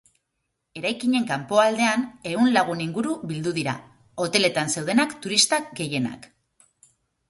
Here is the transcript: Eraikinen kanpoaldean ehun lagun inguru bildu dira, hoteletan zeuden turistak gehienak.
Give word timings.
Eraikinen 0.79 1.27
kanpoaldean 1.31 2.07
ehun 2.31 2.51
lagun 2.57 2.83
inguru 2.87 3.15
bildu 3.35 3.55
dira, 3.61 3.79
hoteletan 4.25 4.77
zeuden 4.79 5.17
turistak 5.27 5.75
gehienak. 5.83 6.33